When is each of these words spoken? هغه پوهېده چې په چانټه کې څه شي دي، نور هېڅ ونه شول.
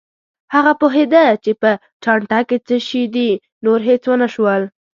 هغه 0.53 0.73
پوهېده 0.79 1.23
چې 1.43 1.51
په 1.61 1.71
چانټه 2.03 2.39
کې 2.47 2.57
څه 2.67 2.75
شي 2.87 3.03
دي، 3.15 3.29
نور 3.65 3.79
هېڅ 3.87 4.01
ونه 4.09 4.27
شول. 4.33 4.61